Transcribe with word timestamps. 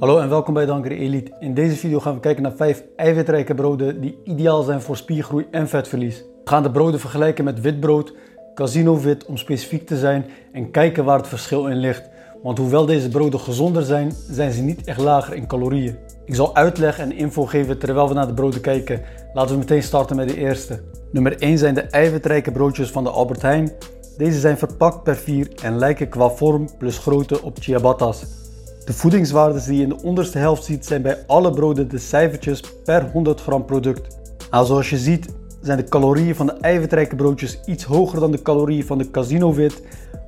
Hallo 0.00 0.18
en 0.18 0.28
welkom 0.28 0.54
bij 0.54 0.66
Danker 0.66 0.92
Elite. 0.92 1.32
In 1.40 1.54
deze 1.54 1.76
video 1.76 2.00
gaan 2.00 2.14
we 2.14 2.20
kijken 2.20 2.42
naar 2.42 2.52
5 2.56 2.84
eiwitrijke 2.96 3.54
broden 3.54 4.00
die 4.00 4.18
ideaal 4.24 4.62
zijn 4.62 4.80
voor 4.80 4.96
spiergroei 4.96 5.46
en 5.50 5.68
vetverlies. 5.68 6.18
We 6.18 6.50
gaan 6.50 6.62
de 6.62 6.70
broden 6.70 7.00
vergelijken 7.00 7.44
met 7.44 7.60
witbrood, 7.60 8.14
casino 8.54 9.00
wit 9.00 9.24
om 9.26 9.36
specifiek 9.36 9.86
te 9.86 9.96
zijn 9.96 10.24
en 10.52 10.70
kijken 10.70 11.04
waar 11.04 11.18
het 11.18 11.28
verschil 11.28 11.66
in 11.66 11.76
ligt. 11.76 12.08
Want 12.42 12.58
hoewel 12.58 12.86
deze 12.86 13.08
broden 13.08 13.40
gezonder 13.40 13.82
zijn, 13.82 14.12
zijn 14.30 14.52
ze 14.52 14.62
niet 14.62 14.86
echt 14.86 15.00
lager 15.00 15.34
in 15.34 15.46
calorieën. 15.46 15.98
Ik 16.24 16.34
zal 16.34 16.54
uitleg 16.56 16.98
en 16.98 17.12
info 17.12 17.46
geven 17.46 17.78
terwijl 17.78 18.08
we 18.08 18.14
naar 18.14 18.26
de 18.26 18.34
broden 18.34 18.60
kijken. 18.60 19.02
Laten 19.32 19.52
we 19.52 19.58
meteen 19.58 19.82
starten 19.82 20.16
met 20.16 20.28
de 20.28 20.36
eerste. 20.36 20.82
Nummer 21.12 21.38
1 21.38 21.58
zijn 21.58 21.74
de 21.74 21.82
eiwitrijke 21.82 22.52
broodjes 22.52 22.90
van 22.90 23.04
de 23.04 23.10
Albert 23.10 23.42
Heijn. 23.42 23.72
Deze 24.16 24.40
zijn 24.40 24.58
verpakt 24.58 25.02
per 25.02 25.16
4 25.16 25.48
en 25.62 25.78
lijken 25.78 26.08
qua 26.08 26.28
vorm 26.28 26.68
plus 26.78 26.98
grootte 26.98 27.42
op 27.42 27.56
ciabattas. 27.60 28.39
De 28.84 28.92
voedingswaardes 28.92 29.64
die 29.64 29.76
je 29.76 29.82
in 29.82 29.88
de 29.88 30.02
onderste 30.02 30.38
helft 30.38 30.64
ziet 30.64 30.86
zijn 30.86 31.02
bij 31.02 31.18
alle 31.26 31.50
broden 31.50 31.88
de 31.88 31.98
cijfertjes 31.98 32.62
per 32.84 33.10
100 33.12 33.40
gram 33.40 33.64
product. 33.64 34.18
Nou, 34.50 34.66
zoals 34.66 34.90
je 34.90 34.98
ziet 34.98 35.34
zijn 35.60 35.78
de 35.78 35.84
calorieën 35.84 36.34
van 36.34 36.46
de 36.46 36.52
eiwitrijke 36.52 37.16
broodjes 37.16 37.60
iets 37.66 37.84
hoger 37.84 38.20
dan 38.20 38.30
de 38.30 38.42
calorieën 38.42 38.84
van 38.84 38.98
de 38.98 39.10
casino 39.10 39.54
wit, 39.54 39.82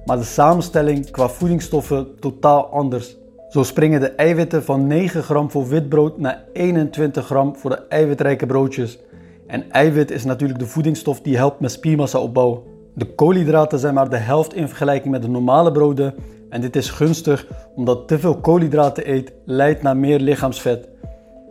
maar 0.04 0.16
de 0.16 0.24
samenstelling 0.24 1.10
qua 1.10 1.28
voedingsstoffen 1.28 2.18
totaal 2.20 2.66
anders. 2.66 3.16
Zo 3.48 3.62
springen 3.62 4.00
de 4.00 4.10
eiwitten 4.10 4.64
van 4.64 4.86
9 4.86 5.22
gram 5.22 5.50
voor 5.50 5.68
wit 5.68 5.88
brood 5.88 6.18
naar 6.18 6.44
21 6.52 7.26
gram 7.26 7.56
voor 7.56 7.70
de 7.70 7.82
eiwitrijke 7.88 8.46
broodjes. 8.46 8.98
En 9.46 9.70
eiwit 9.70 10.10
is 10.10 10.24
natuurlijk 10.24 10.58
de 10.58 10.66
voedingsstof 10.66 11.20
die 11.20 11.36
helpt 11.36 11.60
met 11.60 11.70
spiermassa 11.70 12.18
opbouwen. 12.18 12.71
De 12.94 13.14
koolhydraten 13.14 13.78
zijn 13.78 13.94
maar 13.94 14.10
de 14.10 14.16
helft 14.16 14.54
in 14.54 14.68
vergelijking 14.68 15.12
met 15.12 15.22
de 15.22 15.28
normale 15.28 15.72
broden 15.72 16.14
en 16.48 16.60
dit 16.60 16.76
is 16.76 16.90
gunstig 16.90 17.46
omdat 17.74 18.08
te 18.08 18.18
veel 18.18 18.36
koolhydraten 18.36 19.10
eet 19.10 19.32
leidt 19.44 19.82
naar 19.82 19.96
meer 19.96 20.18
lichaamsvet. 20.18 20.88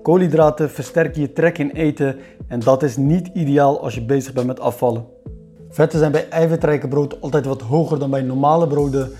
Koolhydraten 0.03 0.69
versterken 0.69 1.21
je 1.21 1.33
trek 1.33 1.57
in 1.57 1.69
eten 1.69 2.15
en 2.47 2.59
dat 2.59 2.83
is 2.83 2.97
niet 2.97 3.29
ideaal 3.33 3.81
als 3.81 3.95
je 3.95 4.05
bezig 4.05 4.33
bent 4.33 4.47
met 4.47 4.59
afvallen. 4.59 5.05
Vetten 5.69 5.99
zijn 5.99 6.11
bij 6.11 6.29
eiwitrijke 6.29 6.87
brood 6.87 7.21
altijd 7.21 7.45
wat 7.45 7.61
hoger 7.61 7.99
dan 7.99 8.09
bij 8.09 8.21
normale 8.21 8.67
broden, 8.67 9.11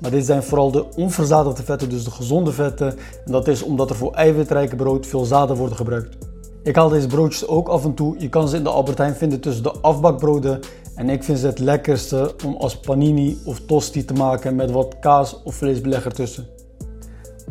maar 0.00 0.10
dit 0.10 0.26
zijn 0.26 0.42
vooral 0.42 0.70
de 0.70 0.84
onverzadigde 0.96 1.62
vetten, 1.62 1.88
dus 1.88 2.04
de 2.04 2.10
gezonde 2.10 2.52
vetten. 2.52 2.94
En 3.24 3.32
dat 3.32 3.48
is 3.48 3.62
omdat 3.62 3.90
er 3.90 3.96
voor 3.96 4.12
eiwitrijke 4.12 4.76
brood 4.76 5.06
veel 5.06 5.24
zaden 5.24 5.56
worden 5.56 5.76
gebruikt. 5.76 6.16
Ik 6.62 6.76
haal 6.76 6.88
deze 6.88 7.06
broodjes 7.06 7.46
ook 7.46 7.68
af 7.68 7.84
en 7.84 7.94
toe. 7.94 8.14
Je 8.18 8.28
kan 8.28 8.48
ze 8.48 8.56
in 8.56 8.62
de 8.62 8.68
Albert 8.68 8.98
Heijn 8.98 9.14
vinden 9.14 9.40
tussen 9.40 9.62
de 9.62 9.72
afbakbroden 9.80 10.60
en 10.98 11.08
ik 11.08 11.24
vind 11.24 11.38
ze 11.38 11.46
het 11.46 11.58
lekkerste 11.58 12.34
om 12.46 12.56
als 12.56 12.80
panini 12.80 13.38
of 13.44 13.60
tosti 13.60 14.04
te 14.04 14.12
maken 14.12 14.56
met 14.56 14.70
wat 14.70 14.98
kaas 15.00 15.42
of 15.42 15.54
vleesbeleg 15.54 16.04
ertussen. 16.04 16.46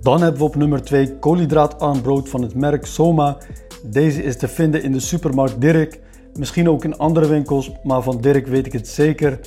Dan 0.02 0.22
hebben 0.22 0.40
we 0.40 0.48
op 0.48 0.56
nummer 0.56 0.82
2 0.82 1.18
koolhydraatarm 1.18 2.02
brood 2.02 2.30
van 2.30 2.42
het 2.42 2.56
merk 2.56 2.86
Soma. 2.86 3.38
Deze 3.84 4.24
is 4.24 4.38
te 4.38 4.48
vinden 4.48 4.84
in 4.84 4.92
de 4.92 5.00
supermarkt 5.00 5.62
Dirk. 5.62 6.00
Misschien 6.40 6.70
ook 6.70 6.84
in 6.84 6.98
andere 6.98 7.28
winkels, 7.28 7.72
maar 7.84 8.02
van 8.02 8.22
Dirk 8.22 8.48
weet 8.48 8.66
ik 8.66 8.74
het 8.74 8.88
zeker. 8.88 9.40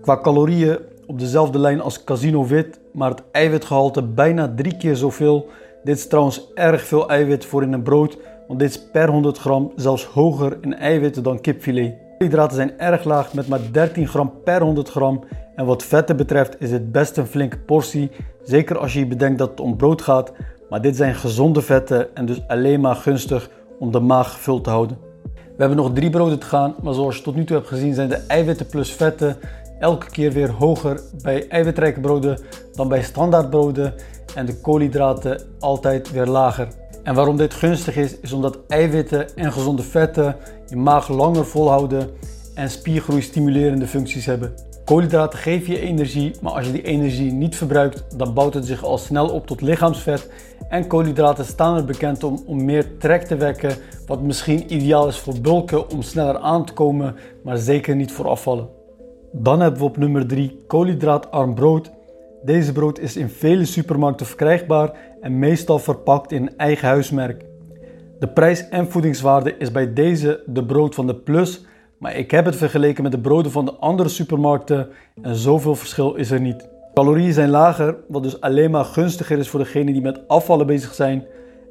Qua 0.00 0.20
calorieën 0.20 0.78
op 1.06 1.18
dezelfde 1.18 1.58
lijn 1.58 1.80
als 1.80 2.04
Casino 2.04 2.46
Wit, 2.46 2.80
maar 2.92 3.10
het 3.10 3.22
eiwitgehalte 3.32 4.02
bijna 4.02 4.52
drie 4.56 4.76
keer 4.76 4.96
zoveel. 4.96 5.46
Dit 5.84 5.96
is 5.96 6.06
trouwens 6.06 6.50
erg 6.54 6.82
veel 6.82 7.08
eiwit 7.08 7.44
voor 7.44 7.62
in 7.62 7.72
een 7.72 7.82
brood, 7.82 8.18
want 8.48 8.60
dit 8.60 8.70
is 8.70 8.90
per 8.92 9.08
100 9.08 9.38
gram 9.38 9.72
zelfs 9.76 10.04
hoger 10.04 10.58
in 10.60 10.74
eiwitten 10.74 11.22
dan 11.22 11.40
kipfilet. 11.40 12.05
Koolhydraten 12.18 12.56
zijn 12.56 12.78
erg 12.78 13.04
laag 13.04 13.34
met 13.34 13.48
maar 13.48 13.60
13 13.72 14.08
gram 14.08 14.32
per 14.44 14.62
100 14.62 14.88
gram. 14.88 15.24
En 15.56 15.66
wat 15.66 15.82
vetten 15.82 16.16
betreft 16.16 16.60
is 16.60 16.70
het 16.70 16.92
best 16.92 17.16
een 17.16 17.26
flinke 17.26 17.58
portie. 17.58 18.10
Zeker 18.42 18.78
als 18.78 18.92
je 18.92 19.06
bedenkt 19.06 19.38
dat 19.38 19.50
het 19.50 19.60
om 19.60 19.76
brood 19.76 20.02
gaat. 20.02 20.32
Maar 20.70 20.80
dit 20.80 20.96
zijn 20.96 21.14
gezonde 21.14 21.62
vetten 21.62 22.14
en 22.14 22.26
dus 22.26 22.48
alleen 22.48 22.80
maar 22.80 22.94
gunstig 22.94 23.50
om 23.78 23.90
de 23.90 24.00
maag 24.00 24.32
gevuld 24.32 24.64
te 24.64 24.70
houden. 24.70 24.98
We 25.32 25.62
hebben 25.62 25.76
nog 25.76 25.92
drie 25.92 26.10
broden 26.10 26.38
te 26.38 26.46
gaan, 26.46 26.74
maar 26.82 26.94
zoals 26.94 27.16
je 27.16 27.22
tot 27.22 27.34
nu 27.34 27.44
toe 27.44 27.56
hebt 27.56 27.68
gezien 27.68 27.94
zijn 27.94 28.08
de 28.08 28.24
eiwitten 28.28 28.66
plus 28.66 28.92
vetten 28.92 29.36
elke 29.78 30.10
keer 30.10 30.32
weer 30.32 30.50
hoger 30.50 31.00
bij 31.22 31.48
eiwitrijke 31.48 32.00
broden 32.00 32.38
dan 32.72 32.88
bij 32.88 33.02
standaardbroden 33.02 33.94
en 34.34 34.46
de 34.46 34.60
koolhydraten 34.60 35.42
altijd 35.58 36.10
weer 36.10 36.26
lager. 36.26 36.68
En 37.06 37.14
waarom 37.14 37.36
dit 37.36 37.54
gunstig 37.54 37.96
is, 37.96 38.20
is 38.20 38.32
omdat 38.32 38.58
eiwitten 38.68 39.36
en 39.36 39.52
gezonde 39.52 39.82
vetten 39.82 40.36
je 40.68 40.76
maag 40.76 41.08
langer 41.08 41.46
volhouden 41.46 42.10
en 42.54 42.70
spiergroei 42.70 43.22
stimulerende 43.22 43.86
functies 43.86 44.26
hebben. 44.26 44.54
Koolhydraten 44.84 45.38
geven 45.38 45.72
je 45.72 45.80
energie, 45.80 46.34
maar 46.40 46.52
als 46.52 46.66
je 46.66 46.72
die 46.72 46.82
energie 46.82 47.32
niet 47.32 47.56
verbruikt, 47.56 48.18
dan 48.18 48.34
bouwt 48.34 48.54
het 48.54 48.66
zich 48.66 48.84
al 48.84 48.98
snel 48.98 49.28
op 49.28 49.46
tot 49.46 49.60
lichaamsvet. 49.60 50.30
En 50.68 50.86
koolhydraten 50.86 51.44
staan 51.44 51.76
er 51.76 51.84
bekend 51.84 52.24
om 52.24 52.42
om 52.46 52.64
meer 52.64 52.98
trek 52.98 53.22
te 53.22 53.36
wekken, 53.36 53.76
wat 54.06 54.22
misschien 54.22 54.72
ideaal 54.74 55.08
is 55.08 55.18
voor 55.18 55.40
bulken 55.40 55.90
om 55.90 56.02
sneller 56.02 56.38
aan 56.38 56.64
te 56.64 56.72
komen, 56.72 57.16
maar 57.42 57.56
zeker 57.56 57.96
niet 57.96 58.12
voor 58.12 58.28
afvallen. 58.28 58.68
Dan 59.32 59.60
hebben 59.60 59.80
we 59.80 59.86
op 59.86 59.96
nummer 59.96 60.26
3 60.26 60.64
koolhydraatarm 60.66 61.54
brood. 61.54 61.90
Deze 62.42 62.72
brood 62.72 62.98
is 62.98 63.16
in 63.16 63.28
vele 63.28 63.64
supermarkten 63.64 64.26
verkrijgbaar 64.26 64.92
en 65.20 65.38
meestal 65.38 65.78
verpakt 65.78 66.32
in 66.32 66.56
eigen 66.56 66.88
huismerk. 66.88 67.44
De 68.18 68.28
prijs 68.28 68.68
en 68.68 68.90
voedingswaarde 68.90 69.56
is 69.58 69.72
bij 69.72 69.92
deze 69.92 70.42
de 70.46 70.64
brood 70.64 70.94
van 70.94 71.06
de 71.06 71.14
Plus, 71.14 71.64
maar 71.98 72.16
ik 72.16 72.30
heb 72.30 72.44
het 72.44 72.56
vergeleken 72.56 73.02
met 73.02 73.12
de 73.12 73.20
broden 73.20 73.52
van 73.52 73.64
de 73.64 73.74
andere 73.74 74.08
supermarkten 74.08 74.88
en 75.22 75.34
zoveel 75.34 75.74
verschil 75.74 76.14
is 76.14 76.30
er 76.30 76.40
niet. 76.40 76.68
Calorieën 76.94 77.32
zijn 77.32 77.50
lager, 77.50 77.96
wat 78.08 78.22
dus 78.22 78.40
alleen 78.40 78.70
maar 78.70 78.84
gunstiger 78.84 79.38
is 79.38 79.48
voor 79.48 79.60
degenen 79.60 79.92
die 79.92 80.02
met 80.02 80.28
afvallen 80.28 80.66
bezig 80.66 80.94
zijn. 80.94 81.24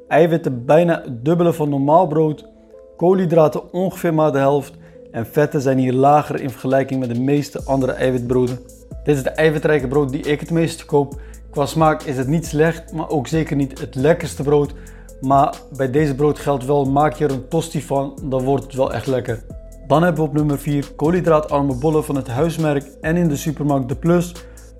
Eiwitten 0.08 0.64
bijna 0.64 1.02
het 1.04 1.24
dubbele 1.24 1.52
van 1.52 1.68
normaal 1.68 2.06
brood, 2.06 2.48
koolhydraten 2.96 3.72
ongeveer 3.72 4.14
maar 4.14 4.32
de 4.32 4.38
helft 4.38 4.74
en 5.10 5.26
vetten 5.26 5.60
zijn 5.60 5.78
hier 5.78 5.92
lager 5.92 6.40
in 6.40 6.50
vergelijking 6.50 7.00
met 7.00 7.14
de 7.14 7.20
meeste 7.20 7.62
andere 7.64 7.92
eiwitbroden. 7.92 8.58
Dit 9.06 9.16
is 9.16 9.22
de 9.22 9.30
eiwitrijke 9.30 9.88
brood 9.88 10.10
die 10.10 10.22
ik 10.22 10.40
het 10.40 10.50
meeste 10.50 10.84
koop. 10.84 11.20
Qua 11.50 11.66
smaak 11.66 12.02
is 12.02 12.16
het 12.16 12.26
niet 12.26 12.46
slecht, 12.46 12.92
maar 12.92 13.08
ook 13.08 13.26
zeker 13.26 13.56
niet 13.56 13.80
het 13.80 13.94
lekkerste 13.94 14.42
brood. 14.42 14.74
Maar 15.20 15.54
bij 15.76 15.90
deze 15.90 16.14
brood 16.14 16.38
geldt 16.38 16.64
wel, 16.64 16.84
maak 16.84 17.14
je 17.14 17.24
er 17.24 17.30
een 17.30 17.48
tosti 17.48 17.82
van, 17.82 18.18
dan 18.22 18.44
wordt 18.44 18.64
het 18.64 18.74
wel 18.74 18.92
echt 18.92 19.06
lekker. 19.06 19.42
Dan 19.86 20.02
hebben 20.02 20.22
we 20.22 20.28
op 20.28 20.34
nummer 20.34 20.58
4 20.58 20.92
koolhydraatarme 20.96 21.74
bollen 21.74 22.04
van 22.04 22.16
het 22.16 22.28
huismerk 22.28 22.84
en 23.00 23.16
in 23.16 23.28
de 23.28 23.36
supermarkt 23.36 23.88
De 23.88 23.96
Plus. 23.96 24.34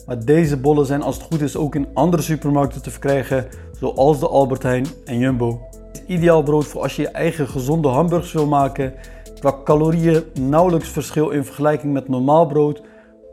Maar 0.06 0.24
deze 0.24 0.56
bollen 0.56 0.86
zijn 0.86 1.02
als 1.02 1.16
het 1.16 1.24
goed 1.24 1.40
is 1.40 1.56
ook 1.56 1.74
in 1.74 1.88
andere 1.94 2.22
supermarkten 2.22 2.82
te 2.82 2.90
verkrijgen, 2.90 3.46
zoals 3.80 4.20
de 4.20 4.28
Albert 4.28 4.62
Heijn 4.62 4.86
en 5.04 5.18
Jumbo. 5.18 5.60
Ideaal 6.06 6.42
brood 6.42 6.64
voor 6.64 6.82
als 6.82 6.96
je 6.96 7.02
je 7.02 7.08
eigen 7.08 7.48
gezonde 7.48 7.88
hamburgers 7.88 8.32
wil 8.32 8.46
maken. 8.46 8.94
Qua 9.38 9.54
calorieën 9.64 10.22
nauwelijks 10.40 10.88
verschil 10.88 11.30
in 11.30 11.44
vergelijking 11.44 11.92
met 11.92 12.08
normaal 12.08 12.46
brood, 12.46 12.82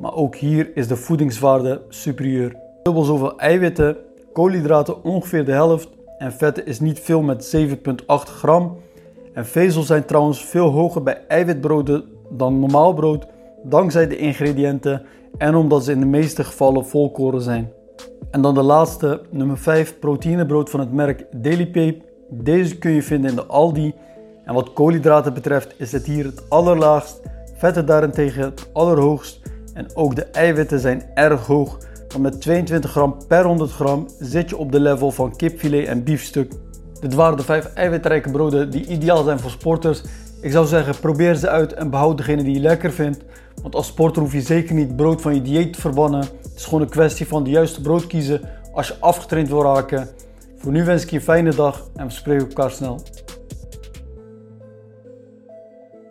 maar 0.04 0.16
ook 0.16 0.36
hier 0.36 0.72
is 0.76 0.88
de 0.88 0.96
voedingswaarde 0.96 1.82
superieur. 1.90 2.56
Dubbel 2.82 3.04
zoveel 3.04 3.38
eiwitten, 3.40 3.98
koolhydraten 4.34 5.04
ongeveer 5.04 5.46
de 5.46 5.52
helft 5.52 5.90
en 6.18 6.32
vetten 6.32 6.66
is 6.66 6.80
niet 6.80 7.00
veel 7.00 7.22
met 7.22 7.56
7,8 7.56 8.06
gram. 8.06 8.78
En 9.34 9.46
vezels 9.46 9.88
zijn 9.88 10.06
trouwens 10.06 10.46
veel 10.46 10.70
hoger 10.70 11.04
bij 11.04 11.22
eiwitbroden 11.28 12.04
dan 12.30 12.60
normaal 12.60 12.94
brood, 12.94 13.26
dankzij 13.64 14.08
de 14.08 14.18
ingrediënten 14.18 15.06
en 15.38 15.56
omdat 15.56 15.84
ze 15.84 15.92
in 15.92 16.00
de 16.00 16.06
meeste 16.06 16.44
gevallen 16.44 16.86
volkoren 16.86 17.42
zijn. 17.42 17.72
En 18.32 18.42
dan 18.42 18.54
de 18.54 18.64
laatste, 18.64 19.22
nummer 19.30 19.58
5, 19.58 20.00
proteïnebrood 20.00 20.70
van 20.70 20.80
het 20.80 20.94
merk 20.94 21.26
Dailypape. 21.32 22.02
Deze 22.30 22.78
kun 22.78 22.92
je 22.92 23.04
vinden 23.04 23.30
in 23.30 23.36
de 23.36 23.46
Aldi. 23.46 23.94
En 24.46 24.54
wat 24.54 24.74
koolhydraten 24.74 25.34
betreft 25.34 25.74
is 25.78 25.92
het 25.92 26.06
hier 26.06 26.26
het 26.26 26.50
allerlaagst, 26.50 27.22
vetten 27.56 27.86
daarentegen 27.86 28.44
het 28.44 28.70
allerhoogst 28.74 29.42
en 29.74 29.96
ook 29.96 30.16
de 30.16 30.26
eiwitten 30.26 30.80
zijn 30.80 31.04
erg 31.14 31.46
hoog 31.46 31.78
met 32.20 32.42
22 32.42 32.92
gram 32.92 33.18
per 33.28 33.46
100 33.46 33.72
gram 33.72 34.08
zit 34.20 34.50
je 34.50 34.58
op 34.58 34.72
de 34.72 34.80
level 34.80 35.12
van 35.12 35.36
kipfilet 35.36 35.88
en 35.88 36.04
biefstuk. 36.04 36.54
Dit 37.00 37.14
waren 37.14 37.38
de 37.38 37.44
5 37.44 37.74
eiwitrijke 37.74 38.32
broden 38.32 38.70
die 38.70 38.86
ideaal 38.86 39.24
zijn 39.24 39.40
voor 39.40 39.52
sporters. 39.52 40.04
Ik 40.42 40.52
zou 40.52 40.66
zeggen, 40.66 41.00
probeer 41.00 41.36
ze 41.36 41.50
uit 41.50 41.74
en 41.74 41.90
behoud 41.90 42.18
degene 42.18 42.44
die 42.44 42.54
je 42.54 42.60
lekker 42.60 42.92
vindt. 42.92 43.24
Want 43.62 43.76
als 43.76 43.88
sporter 43.88 44.22
hoef 44.22 44.34
je 44.34 44.42
zeker 44.42 44.76
niet 44.76 44.96
brood 44.96 45.22
van 45.22 45.36
je 45.36 45.42
dieet 45.42 45.74
te 45.74 45.82
verbannen. 45.82 46.20
Het 46.20 46.54
is 46.56 46.64
gewoon 46.64 46.82
een 46.82 46.90
kwestie 46.90 47.28
van 47.28 47.44
de 47.44 47.50
juiste 47.50 47.82
brood 47.82 48.08
kiezen 48.08 48.42
als 48.74 48.88
je 48.88 48.96
afgetraind 49.00 49.50
wil 49.50 49.64
raken. 49.64 50.08
Voor 50.58 50.72
nu 50.72 50.84
wens 50.84 51.04
ik 51.04 51.10
je 51.10 51.16
een 51.16 51.22
fijne 51.22 51.56
dag 51.56 51.88
en 51.96 52.06
we 52.06 52.12
spreken 52.12 52.48
elkaar 52.48 52.72
snel. 52.72 53.02